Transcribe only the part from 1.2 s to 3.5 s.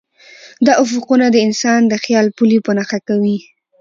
د انسان د خیال پولې په نښه کوي.